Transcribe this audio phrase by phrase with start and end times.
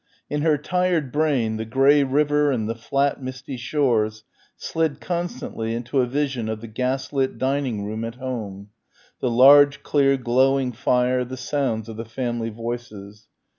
[0.31, 4.23] In her tired brain the grey river and the flat misty shores
[4.57, 8.69] slid constantly into a vision of the gaslit dining room at home...
[9.19, 13.27] the large clear glowing fire, the sounds of the family voices.